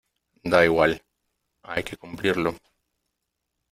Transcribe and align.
da 0.43 0.65
igual, 0.65 0.99
hay 1.61 1.83
que 1.83 1.95
cumplirlo. 1.95 2.55